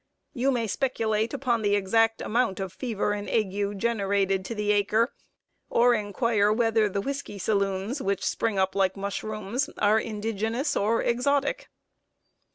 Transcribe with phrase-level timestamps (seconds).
[0.33, 5.13] You may speculate upon the exact amount of fever and ague generated to the acre,
[5.69, 11.69] or inquire whether the whisky saloons, which spring up like mushrooms, are indigenous or exotic.